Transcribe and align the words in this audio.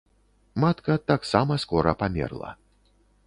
Матка 0.63 0.95
таксама 1.11 1.59
скора 1.65 1.93
памерла. 2.01 2.51